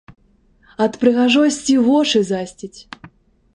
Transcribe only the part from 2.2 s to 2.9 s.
засціць!